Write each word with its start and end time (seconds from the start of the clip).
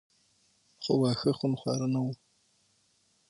خو 0.83 0.91
واښه 1.01 1.31
خونخواره 1.39 1.87
نه 1.93 1.99
وو. 2.03 2.13